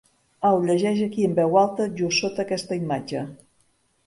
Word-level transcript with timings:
Au, 0.49 0.55
llegeix 0.69 1.01
aquí 1.07 1.27
en 1.29 1.35
veu 1.41 1.57
alta, 1.65 1.87
just 2.01 2.25
sota 2.25 2.45
aquesta 2.47 2.79
imatge. 2.81 3.23